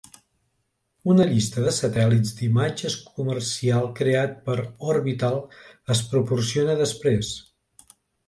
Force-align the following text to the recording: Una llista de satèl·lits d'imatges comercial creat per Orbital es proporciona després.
Una 1.15 1.25
llista 1.31 1.65
de 1.65 1.73
satèl·lits 1.79 2.31
d'imatges 2.39 2.95
comercial 3.19 3.85
creat 4.01 4.33
per 4.47 4.57
Orbital 4.93 5.39
es 5.97 6.01
proporciona 6.15 6.79
després. 6.83 7.31